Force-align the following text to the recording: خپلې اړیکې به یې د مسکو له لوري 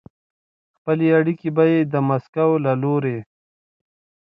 خپلې 0.77 1.07
اړیکې 1.17 1.49
به 1.55 1.63
یې 1.71 1.79
د 1.93 1.95
مسکو 2.07 2.49
له 2.65 2.73
لوري 2.81 3.17